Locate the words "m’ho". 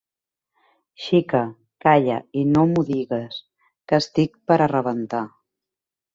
2.73-2.85